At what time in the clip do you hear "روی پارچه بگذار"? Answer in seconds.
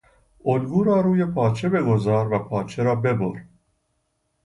1.01-2.33